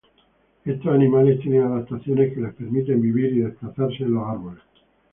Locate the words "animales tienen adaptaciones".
0.95-2.33